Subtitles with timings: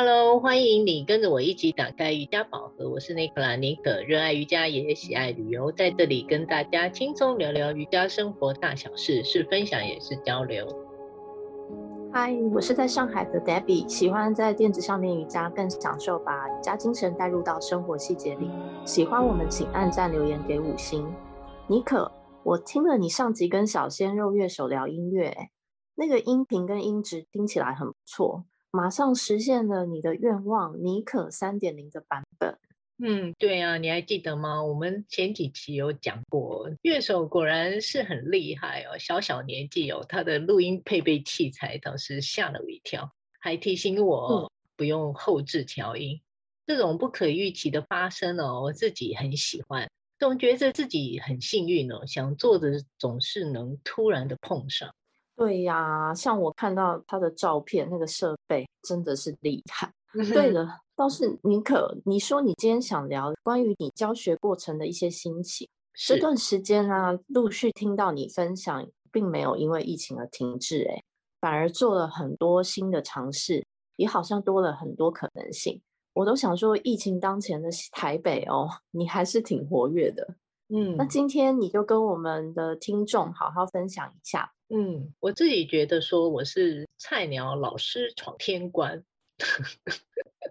[0.00, 2.88] Hello，欢迎你跟着我一起打开瑜伽宝盒。
[2.88, 10.64] 我是尼可拉妮可，热爱瑜伽也喜爱旅游，在这里跟大家轻松聊聊瑜伽生活大小事，是分享也是交流。
[12.12, 18.48] 嗨，我是在上海的 Debbie，喜欢在垫子上面瑜伽，更享受把瑜伽精神带入到生活细节里。
[18.84, 21.04] 喜欢我们请按赞留言给五星。
[21.66, 22.12] 妮可，
[22.44, 25.48] 我听了你上集跟小鲜肉乐手聊音乐，
[25.96, 28.44] 那个音频跟音质听起来很不错。
[28.78, 32.56] 马上实现了你的愿望，尼可三点零的版本。
[32.98, 34.62] 嗯，对啊，你还记得吗？
[34.62, 43.10] 我们前几期有讲过，乐手果然是很厉害哦，小小年纪哦，他的录音配备器材倒是吓了我一跳，
[43.40, 46.14] 还提醒我不用后置调音。
[46.14, 46.22] 嗯。
[46.64, 54.88] 这种不可预期的发生哦，我自己很喜欢，总觉得自己很幸运哦，想做的总是能突然的碰上。
[55.38, 59.88] 对呀，像我看到他的照片，那个设备真的是厉害。
[60.34, 65.68] 对了，倒是妮可，你说你今天想聊关于你教学过程的一些心情。
[65.94, 71.00] 这段时间呢、啊，陆续听到你分享，并没有因为疫情而停滞，哎，
[71.40, 75.80] 反而做了很多新的尝试，也好像多了很多可能性。
[76.14, 80.34] 我都想说，疫情当前的台北哦，你还是挺活跃的。
[80.68, 84.52] 嗯，那今天你就跟我们的听众好好分享一下。
[84.68, 89.02] 嗯，我自己觉得说我是菜鸟老师闯天关。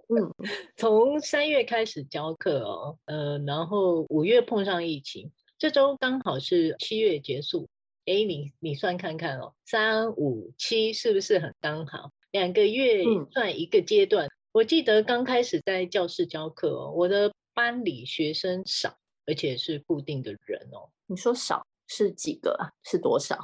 [0.09, 0.33] 嗯，
[0.75, 7.67] 从三月开始教课哦，呃，然后五月碰上疫情，这周刚好是七月结束。
[8.05, 12.11] 哎，你你算看看哦，三五七是不是很刚好？
[12.31, 14.25] 两个月算一个阶段。
[14.25, 14.31] 嗯。
[14.53, 18.97] 我记得刚开始在教室教课哦，我的班里学生少。
[19.27, 20.89] 而且是固定的人哦。
[21.05, 22.71] 你说少是几个啊？
[22.83, 23.37] 是多少？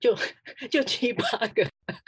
[0.00, 0.14] 就
[0.70, 1.66] 就七八个，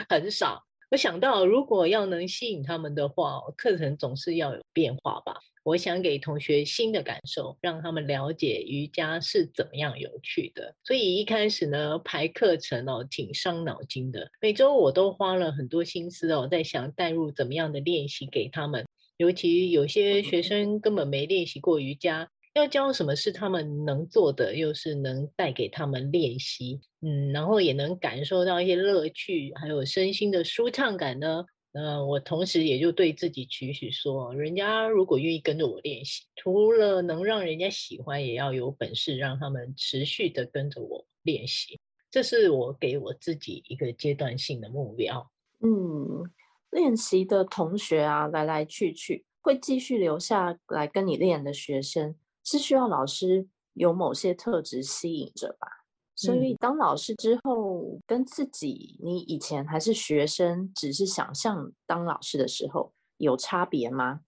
[0.09, 0.65] 很少。
[0.91, 5.37] 我想到，如果要能吸引他们的话，课程总是要有变化吧。
[5.63, 10.75] 我想给同学新的感受，让他们了解瑜伽是怎么样有趣的。
[10.83, 14.31] 所以一开始呢，排课程哦，挺伤脑筋的。
[14.41, 18.87] 每周我都花了很多心思哦，在想带入怎么样的练习给他们。
[19.19, 22.31] 尤其有些学生根本没练习过瑜伽。
[22.59, 31.45] 要教什么是他们能做的，又是能带给他们练习，嗯，然后也能感受到一些乐趣，还有身心的舒畅感呢。
[31.73, 41.79] 呃，我同时也就对自己期许说，人家如果愿意跟着我练习，除了能让人家喜欢，也要有本事让他们持续的跟着我练习。
[42.11, 45.31] 这是我给我自己一个阶段性的目标。
[45.61, 46.25] 嗯，
[46.71, 52.17] 练习的同学啊，来来去去，会继续留下来跟你练的学生。
[52.51, 55.69] 是需要老师有某些特质吸引着吧？
[56.17, 64.21] 所以当老师之后，跟自己你以前还是学生，只是想象当老师的时候有差别吗？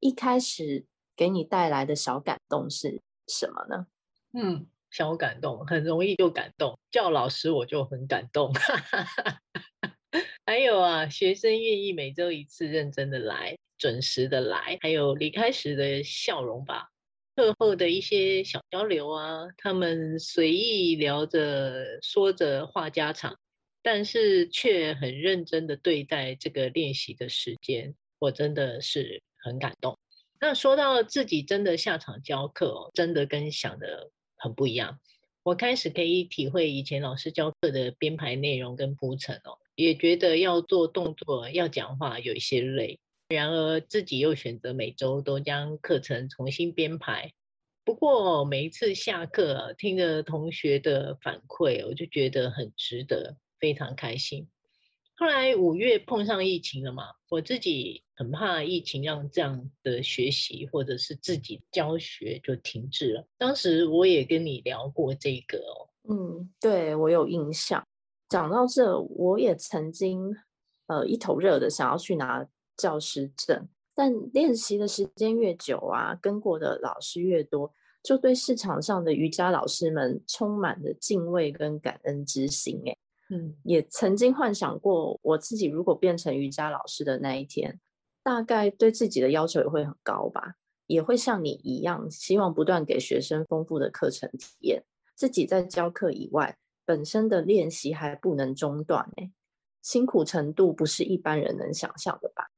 [0.00, 3.86] 一开始给你带来的小感动是什么呢？
[4.32, 8.52] 嗯，小感动很容易就感动，叫老师我就很感动。
[10.44, 16.90] 还有啊，学生愿意每周一次认真的来，准时的来，还有离开时的笑容吧。
[17.38, 23.38] 课后的一些小交流啊，他们随意聊着、说着话家常，
[23.80, 29.96] 但是却很认真的对待这个练习的时间，我真的是很感动。
[30.40, 34.98] 那说到自己真的下场教课哦，真的跟想的很不一样。
[35.44, 42.98] 我开始可以体会以前老师教课的编排内容跟铺陈哦，也觉得要做动作、要讲话有一些累。
[43.28, 47.30] 然而自己又选择每周都将课程重新编排。
[47.84, 54.48] 不过每一次下课听着同学的反馈，我就觉得很值得，非常开心。
[55.14, 63.26] 后来五月碰上疫情了嘛，我自己很怕疫情让这样的学习或者是自己教学就停滞了。
[63.36, 67.86] 当时我也跟你聊过这个哦，嗯，对，我有印象。
[68.30, 70.34] 讲到这，我也曾经
[70.86, 72.48] 呃一头热的想要去拿。
[72.78, 77.70] 教师证，但练习的时间越久啊，跟过的老师越多，
[78.02, 82.80] 就对市场上的瑜伽老师们充满了敬畏跟感恩之心。
[82.86, 82.96] 哎，
[83.30, 87.78] 嗯，也曾经幻想过，我自己如果变成瑜伽老师的那一天，
[88.22, 90.54] 大概对自己的要求也会很高吧，
[90.86, 94.84] 也会像你一样，希望不断给学生丰富的课程体验。
[95.16, 99.10] 自己在教课以外，本身的练习还不能中断。
[99.16, 99.32] 哎，
[99.82, 102.48] 辛苦程度不是一般人能想象的吧？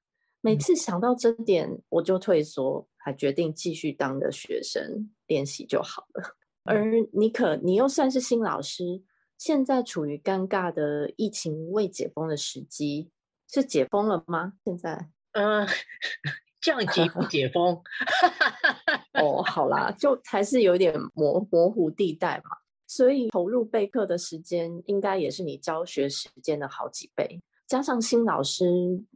[0.41, 6.37] 每次想到这点，我就退缩，还决定继续当个学生练习就好了。
[6.65, 9.03] 而你可，你又算是新老师，
[9.37, 13.11] 现在处于尴尬的疫情未解封的时机，
[13.49, 14.55] 是解封了吗？
[14.65, 15.67] 现在嗯、呃，
[16.61, 17.83] 降级不解封。
[19.21, 22.51] 哦，好啦，就还是有点模模糊地带嘛。
[22.87, 27.41] 所以投入备课的时间，应该也是你教学时间的好几倍。
[27.71, 28.65] 加上新老师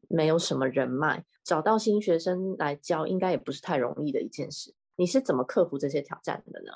[0.08, 4.72] 没有什么人脉，找到新学生来教，应该也不是太容易的一件事。
[4.94, 6.70] 你是怎么克服这些挑战的呢？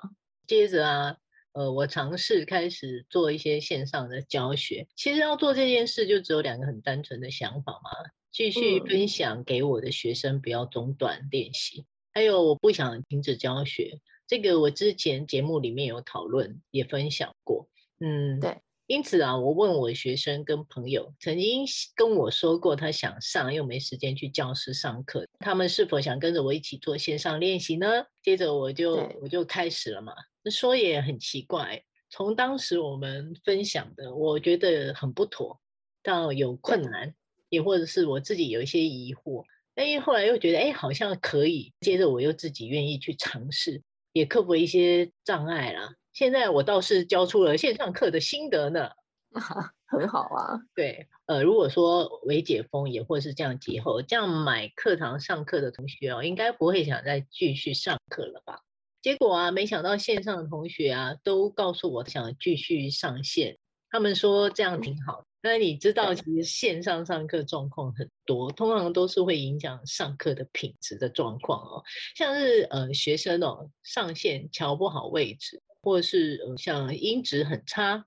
[0.45, 1.17] 接着啊，
[1.53, 4.89] 呃，我尝试开始做一些线上的教学。
[4.97, 7.91] 其实要做这件事，就只有两个很单纯的想法嘛：
[8.33, 14.01] 继续分享给我的学生，不要中断练习；还有，我不想停止教学。
[14.27, 17.69] 这个我之前节目里面有讨论，也分享过。
[18.01, 18.59] 嗯，对。
[18.89, 21.63] 因此啊，我问我学生跟朋友，曾经
[21.95, 27.87] 跟我说过他想上又没时间去教室上课，他们是否想跟着我一起做线上练习呢？
[28.23, 30.15] 接着我就我就开始了嘛。
[30.51, 35.61] 说也很奇怪，从当时我们分享的，我觉得很不妥，
[36.03, 37.15] 到有困难，
[37.51, 39.45] 也或者是我自己有一些疑惑，
[39.75, 43.83] 哎，后来又觉得哎好像可以，接着我又自己愿意去尝试，
[44.15, 45.95] 也克服一些障碍啦。
[46.19, 48.91] 现在我倒是教出了线上课的心得呢，
[49.87, 50.59] 很好啊。
[50.75, 58.59] 对，呃，如果说微解封也或是这样节后，这样买课堂上课的同学哦，应该不会想再继续上课了吧？
[59.01, 63.57] 结果啊，没想到线上的同学啊，都告诉我想继续上线，
[63.89, 65.25] 他们说这样挺好。
[65.41, 71.81] 那你知道，其实线上上课状况很多，通常都是会影响上课的品质的状况哦，
[72.17, 75.63] 像是呃学生哦上线瞧不好位置。
[75.81, 78.07] 或是像音质很差，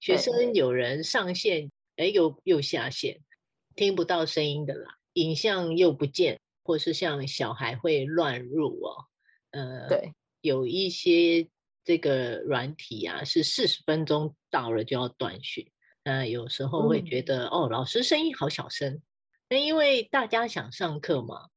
[0.00, 3.20] 学生有人上线，哎，又又下线，
[3.76, 9.06] 听不到声音的啦，影像又不见，或是像小孩会乱入哦，
[9.50, 11.48] 呃，对，有一些
[11.84, 15.70] 这个软体啊，是四十分钟到了就要断讯，
[16.04, 19.02] 那有时候会觉得、嗯、哦，老师声音好小声，
[19.48, 21.50] 那因为大家想上课嘛，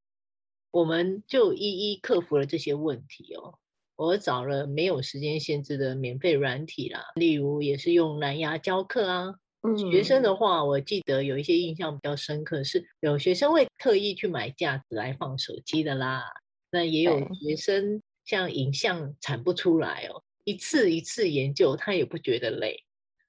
[0.72, 3.58] 我们就一一克服了这些问题哦。
[3.98, 9.34] 我找了没有时间限制的免费软体啦，例如也是用蓝牙教课啊。
[9.62, 16.24] 嗯，学生的话，我记得有一些印象比较深刻，是有学生会特意去买架子来放手机的啦。
[16.72, 22.78] 那也有学生像影像产不出来哦，一次一次研究他也不觉得累。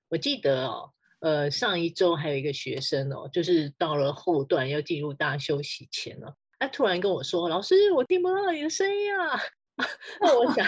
[0.09, 0.91] 我记得哦，
[1.21, 9.41] 呃，上一周还有一个学生哦，就是到了后段要进入大休息前了，他突然跟我说：“老师，我听不到你的声音啊。”
[10.21, 10.67] 那 我想，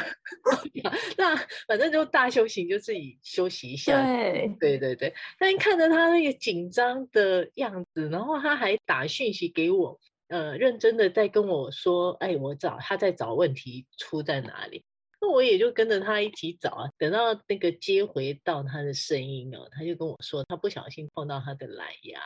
[1.17, 1.35] 那
[1.67, 4.03] 反正就大修行，就自己休息一下。
[4.03, 5.15] 对，对对对。
[5.39, 14.85] 但看着他那个紧张的样子，然后他还打讯息给我，呃，认真的在跟我说：“哎，我找他在找问题出在哪里。”
[15.21, 16.89] 那我也就跟着他一起找啊。
[16.99, 22.21] 等到那个接回到他的声音哦，他就跟我说，他不小心碰到他的蓝牙。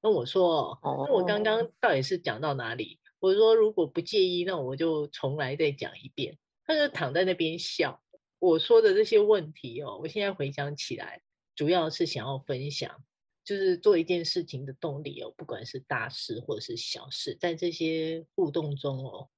[0.00, 6.38] 那我说：“哦，那我刚刚到底是讲到哪里？”我说如果不介意，那我就重来再讲一遍。
[6.64, 8.02] 他就躺在那边笑。
[8.38, 11.22] 我说的这些问题哦，我现在回想起来，
[11.56, 13.02] 主要是想要分享，
[13.42, 19.28] 就是做一件事情的动力哦，不管是大事或者是小事，在这些互动中哦，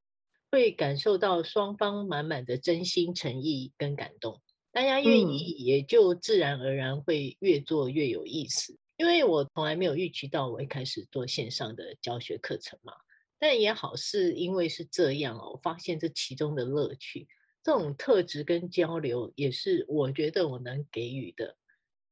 [0.50, 4.42] 会感受到双方满满的真心诚意跟感动。
[4.72, 8.74] 大家愿意，也就自然而然会越做越有意思。
[8.74, 8.78] 嗯。
[8.98, 12.92] 因为我从来没有预期到我会开始做线上的教学课程嘛。
[13.40, 17.26] 但也好，是因为是这样哦，我发现这其中的乐趣，
[17.64, 21.56] 这种特质跟交流，也是我觉得我能给予的。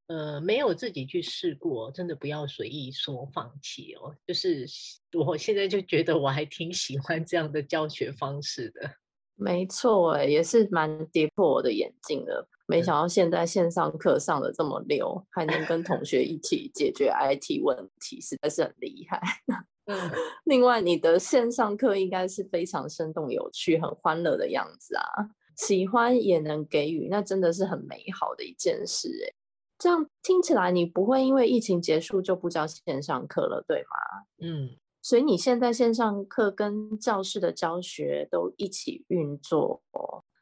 [0.06, 4.16] 呃，没有自己去试过，真的不要随意说放弃哦。
[4.26, 4.66] 就是
[5.12, 8.90] 我现在就觉得我还挺喜欢这样的教学方式的。
[9.34, 12.48] 没错，哎，也是蛮跌破我的眼镜的。
[12.68, 19.20] 没想到现在线上课上的这么溜，还能跟同学一起解决 IT 问题，实在是很厉害。
[19.86, 19.96] 嗯，
[20.44, 25.02] 另外，你的线上课应该是非常生动、有趣、很欢乐的样子啊！
[25.56, 29.32] 喜欢也能给予，那真的是很美好的一件事哎。
[29.78, 34.46] 这样听起来，你不会因为疫情结束就不教线上课了，对吗？
[34.46, 34.76] 嗯，
[35.08, 39.82] 所以你现在线上课跟教室的教学都一起运作。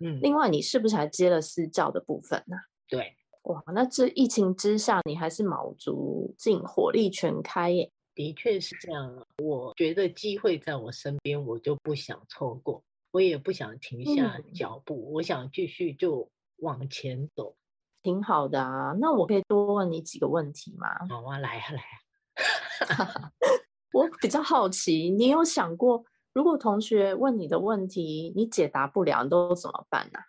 [0.01, 2.57] 嗯，另外，你是不是还接了私教的部分呢？
[2.89, 7.93] 对，哇，那这疫情之下，你还是卯足劲、火力全开耶。
[8.13, 12.83] 的确是这样，我觉得机会在我身边，我就不想错过，
[13.13, 17.55] 我也不想停下脚步，嗯、我想继续就往前走，
[18.03, 18.97] 挺好的啊。
[19.01, 20.89] 那我可以多问你几个问题吗？
[21.09, 23.31] 好啊，来啊来啊。
[23.93, 30.25] 我比较好奇，你有想过，如果同学问你的问题，你解答不了，你都怎么办呢、啊？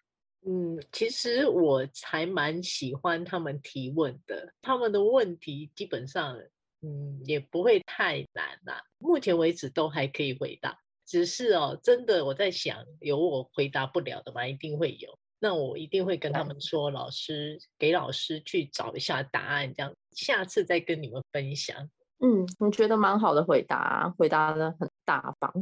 [0.46, 6.38] 嗯，其实我还蛮喜欢他们提问的，他们的问题基本上。
[6.84, 8.80] 嗯，也不会太难啦。
[9.00, 14.46] 目前为止都还可以回答，只是哦，真的我在想，有我回答不了的吗？
[14.46, 15.18] 一定会有。
[15.40, 21.90] 那我一定会跟他们说，老师给老师去找一下答案，这样下次再跟你们分享。
[22.20, 25.54] 嗯，你觉得蛮好的回答，回答的很大方。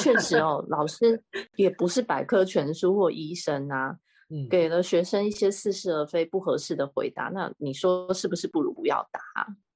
[0.00, 1.22] 确实哦，老师
[1.56, 3.96] 也不是百科全书或医生啊，
[4.30, 9.20] 嗯，给了学生一些似是而非、不合适的回答，那你说是不是不如不要答？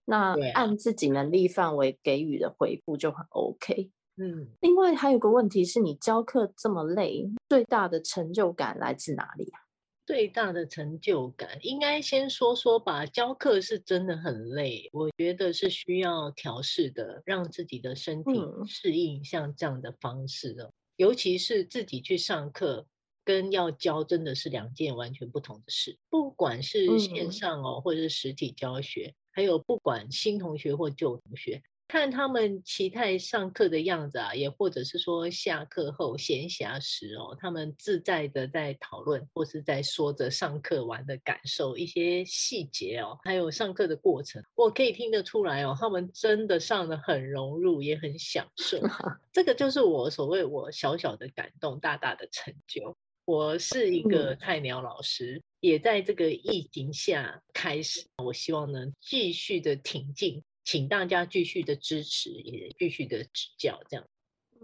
[0.06, 3.90] 那按自己能力范围给予的回复就很 OK。
[4.16, 9.60] 嗯，另外还有个问题是你教课这么累，最大的成就感来自哪里啊？
[10.08, 13.04] 最大的成就感应该先说说吧。
[13.04, 20.64] 教课是真的很累，我觉得是需要调试的，让自己的身体适应像这样的方式哦。
[20.64, 22.86] 嗯、尤其是自己去上课
[23.22, 25.98] 跟要教，真的是两件完全不同的事。
[26.08, 31.62] 不管是线上哦，或者是实体教学，还有不管新同学或旧同学。
[31.88, 48.78] 看他们期待上课的样子啊，也或者是说下课后闲暇时哦，他们自在的在讨论或是在说着上课完的感受，一些细节哦，还有上课的过程，我可以听得出来哦，他们真的上的很融入，也很享受。
[49.32, 52.94] 这个就是我所谓我小小的感动，大大的成就。
[53.24, 60.42] 我是一个菜鸟老师，也在这个疫情下开始，我希望能继续的挺进。
[60.70, 64.06] 请大家继续的支持，也继续的指教，这样。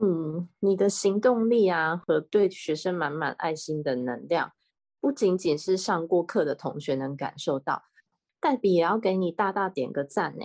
[0.03, 4.53] 嗯，你的行动力啊，和对学生满满爱心的能量，
[5.01, 7.85] 不仅仅是上过课的同学能感受到，
[8.39, 10.45] 黛比也要给你大大点个赞呢。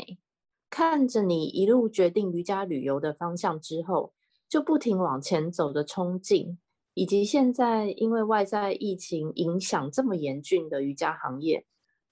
[0.70, 4.14] 看着你一路决定瑜伽旅游的方向之后，
[4.48, 6.58] 就不停往前走的冲劲，
[6.94, 11.66] 以及现在因为外在疫情影响这么严峻的瑜伽行业，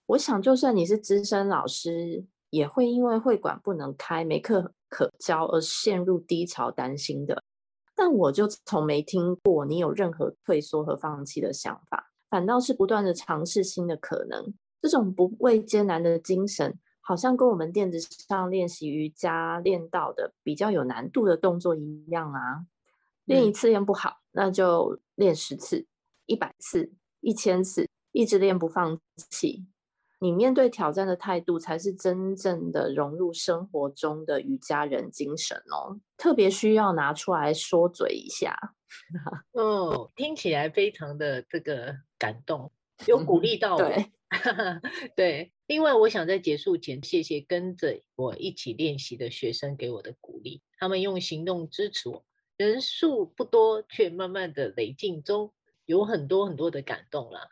[0.07, 2.25] 我想就算你是资深老师。
[2.49, 7.43] 也会因为会馆不能开、没课可教而陷入低潮，担心的。
[7.95, 14.53] 但我就从没听过你有任何退缩和放弃的想法，反倒是不断的尝试新的可能。
[14.81, 22.65] 这种不畏艰难的精神，好像跟我们垫子上练习瑜伽练到的比较有难度的动作一样啊。
[23.25, 25.85] 练一次练不好，那就练十次、
[26.27, 28.97] 一百次、一千次，一直练不放
[29.31, 29.65] 弃。
[30.19, 35.99] 你面对挑战的态度，才是真正的融入生活中的瑜伽人精神哦。
[36.17, 38.57] 特别需要拿出来说嘴一下。
[39.53, 42.71] 哦，听起来非常的这个感动，
[43.05, 43.77] 有鼓励 到我。
[43.77, 44.11] 对，
[45.15, 45.51] 对。
[45.67, 55.53] 另外，我想在结束前，谢谢跟着我一起练习的学生给我的鼓励，他们用行动支持我，人数不多，却慢慢的累进中，
[55.85, 57.49] 有很多很多的感动了。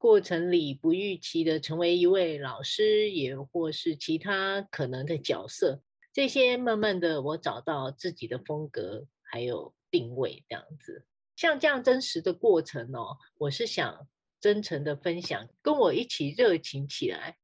[0.00, 11.04] 过程里不预期的成为一位老师，也或是其他可能的角色，这些慢慢的我找到自己的风格，还有定位这样子。
[11.36, 14.08] 像这样真实的过程哦，我是想
[14.40, 17.36] 真诚的分享，跟我一起热情起来。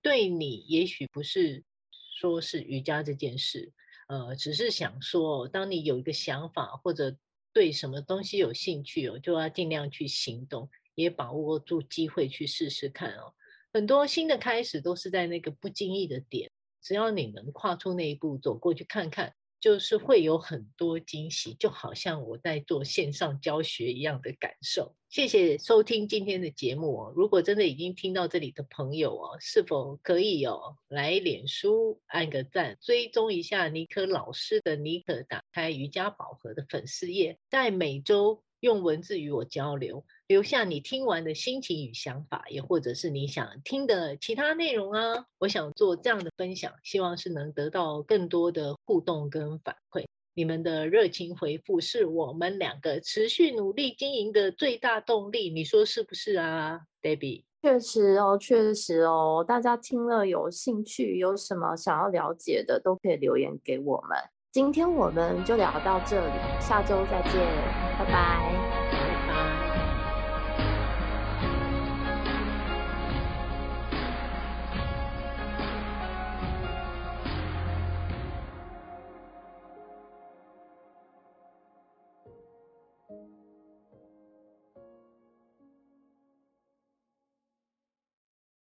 [0.00, 1.64] 对你也许不是
[2.18, 3.74] 说是瑜伽这件事，
[4.08, 7.14] 呃，只是想说，当你有一个想法或者
[7.52, 10.70] 对什么东西有兴趣哦，就要尽量去行动。
[10.94, 13.34] 也把握住机会去试试看哦，
[13.72, 16.50] 很多新的开始都是在那个不经意的点，
[16.82, 24.94] 只要你能跨出那一步，走过去看看，就是会有很多惊喜，就好像我在做线上教学一样的感受。
[25.08, 40.02] 谢谢收听今天的节目哦，如果真的已经听到这里的朋友哦，是否可以哦来脸书按个赞，追踪一下尼可老师的尼可打开瑜伽宝盒的粉丝页，在每周用文字与我交流。
[40.26, 45.26] 留下你听完的心情与想法，也或者是你想听的其他内容啊。
[45.38, 50.04] 我想做这样的分享，希望是能得到更多的互动跟反馈。
[50.32, 57.44] 你们的热情回复是我们两个持续努力经营的最大动力，你说是不是啊，Debbie？
[57.60, 64.18] 确实哦，确实哦，大家听了有兴趣，有什么想要了解的，都可以留言给我们。
[64.54, 67.42] 今天我们就聊到这里，下周再见，
[67.98, 68.83] 拜拜。